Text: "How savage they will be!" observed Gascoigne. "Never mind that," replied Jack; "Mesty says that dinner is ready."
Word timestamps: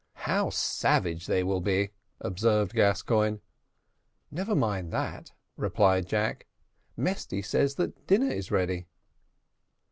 "How 0.25 0.49
savage 0.49 1.27
they 1.27 1.43
will 1.43 1.61
be!" 1.61 1.91
observed 2.19 2.73
Gascoigne. 2.73 3.37
"Never 4.31 4.55
mind 4.55 4.91
that," 4.91 5.31
replied 5.57 6.07
Jack; 6.07 6.47
"Mesty 6.97 7.43
says 7.43 7.75
that 7.75 8.07
dinner 8.07 8.31
is 8.31 8.49
ready." 8.49 8.87